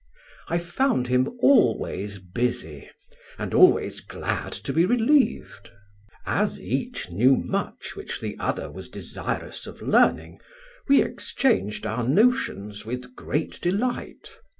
I 0.47 0.57
found 0.57 1.09
him 1.09 1.29
always 1.41 2.17
busy, 2.17 2.89
and 3.37 3.53
always 3.53 3.99
glad 3.99 4.51
to 4.53 4.73
be 4.73 4.83
relieved. 4.83 5.69
As 6.25 6.59
each 6.59 7.11
knew 7.11 7.35
much 7.37 7.95
which 7.95 8.19
the 8.19 8.35
other 8.39 8.71
was 8.71 8.89
desirous 8.89 9.67
of 9.67 9.79
learning, 9.79 10.39
we 10.87 11.03
exchanged 11.03 11.85
our 11.85 12.01
notions 12.03 12.83
with 12.83 13.13
great 13.15 13.61
delight. 13.61 14.31